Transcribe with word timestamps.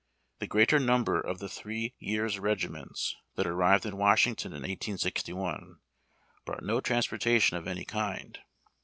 The 0.39 0.47
greater 0.47 0.79
number 0.79 1.21
of 1.21 1.37
the 1.37 1.47
three 1.47 1.93
years 1.99 2.39
regiments 2.39 3.15
that 3.35 3.45
arrived 3.45 3.85
in 3.85 3.97
Washington 3.97 4.51
in 4.51 4.63
1861 4.63 5.77
brought 6.43 6.63
no 6.63 6.81
transportation 6.81 7.55
of 7.55 7.67
any 7.67 7.85
kind. 7.85 8.39